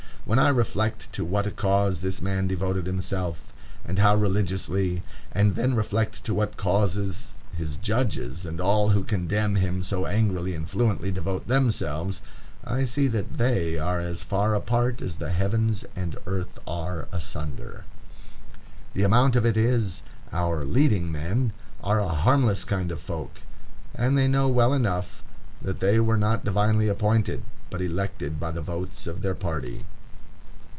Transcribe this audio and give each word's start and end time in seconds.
When 0.23 0.37
I 0.37 0.49
reflect 0.49 1.11
to 1.13 1.25
what 1.25 1.47
a 1.47 1.51
cause 1.51 1.99
this 1.99 2.21
man 2.21 2.47
devoted 2.47 2.85
himself, 2.85 3.51
and 3.83 3.97
how 3.99 4.15
religiously, 4.15 5.01
and 5.31 5.55
then 5.55 5.73
reflect 5.75 6.23
to 6.25 6.33
what 6.35 6.55
cause 6.55 6.93
his 6.93 7.75
judges 7.77 8.45
and 8.45 8.61
all 8.61 8.89
who 8.89 9.03
condemn 9.03 9.55
him 9.55 9.81
so 9.83 10.05
angrily 10.05 10.53
and 10.53 10.69
fluently 10.69 11.11
devote 11.11 11.47
themselves, 11.47 12.21
I 12.63 12.85
see 12.85 13.07
that 13.09 13.39
they 13.39 13.79
are 13.79 13.99
as 13.99 14.23
far 14.23 14.53
apart 14.55 15.01
as 15.01 15.17
the 15.17 15.31
heavens 15.31 15.83
and 15.97 16.15
earth 16.27 16.59
are 16.67 17.07
asunder. 17.11 17.85
The 18.93 19.03
amount 19.03 19.35
of 19.35 19.45
it 19.45 19.57
is, 19.57 20.03
our 20.31 20.63
"leading 20.63 21.11
men" 21.11 21.51
are 21.83 21.99
a 21.99 22.07
harmless 22.07 22.63
kind 22.63 22.91
of 22.91 23.01
folk, 23.01 23.41
and 23.93 24.15
they 24.17 24.27
know 24.29 24.47
well 24.47 24.73
enough 24.73 25.23
that 25.63 25.79
they 25.79 25.99
were 25.99 26.15
not 26.15 26.45
divinely 26.45 26.87
appointed, 26.87 27.41
but 27.71 27.81
elected 27.81 28.39
by 28.39 28.51
the 28.51 28.61
votes 28.61 29.07
of 29.07 29.23
their 29.23 29.35
party. 29.35 29.83